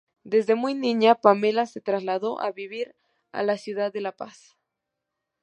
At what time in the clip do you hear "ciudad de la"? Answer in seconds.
3.59-4.13